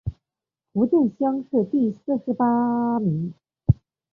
[0.73, 3.35] 福建乡试第四十八名。